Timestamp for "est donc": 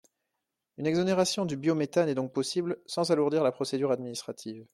2.09-2.33